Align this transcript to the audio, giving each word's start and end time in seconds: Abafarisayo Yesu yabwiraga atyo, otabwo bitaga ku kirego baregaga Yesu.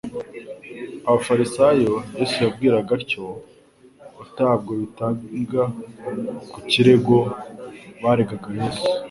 Abafarisayo 1.07 1.93
Yesu 2.17 2.35
yabwiraga 2.45 2.91
atyo, 2.99 3.25
otabwo 4.21 4.71
bitaga 4.79 5.63
ku 6.51 6.57
kirego 6.69 7.17
baregaga 8.03 8.47
Yesu. 8.59 8.85